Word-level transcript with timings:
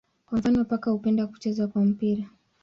Kwa 0.25 0.37
mfano 0.37 0.65
paka 0.65 0.91
hupenda 0.91 1.27
kucheza 1.27 1.67
kwa 1.67 1.85
mpira. 1.85 2.23